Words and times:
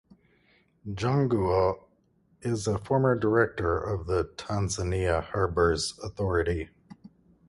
Janguo 0.87 1.83
is 2.41 2.65
a 2.65 2.79
former 2.79 3.13
Director 3.15 3.81
General 3.85 3.99
of 4.01 4.07
the 4.07 4.25
Tanzania 4.35 5.23
Harbours 5.25 5.99
Authority. 6.03 6.69